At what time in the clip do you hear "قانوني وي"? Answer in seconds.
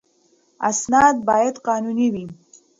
1.67-2.25